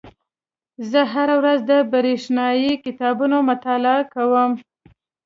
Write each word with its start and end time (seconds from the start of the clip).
زه 0.89 1.01
هره 1.13 1.35
ورځ 1.41 1.59
د 1.71 1.73
بریښنایي 1.91 2.71
کتابونو 2.85 3.37
مطالعه 3.49 4.03
کوم. 4.13 4.51